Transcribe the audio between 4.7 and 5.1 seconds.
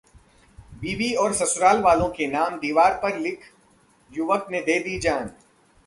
दे दी